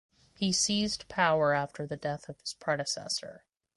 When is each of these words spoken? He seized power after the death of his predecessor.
He 0.33 0.51
seized 0.51 1.07
power 1.09 1.53
after 1.53 1.85
the 1.85 1.95
death 1.95 2.27
of 2.27 2.41
his 2.41 2.55
predecessor. 2.55 3.43